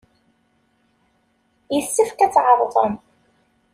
Yessefk 1.73 2.19
ad 2.25 2.31
tɛerḍem. 2.33 2.93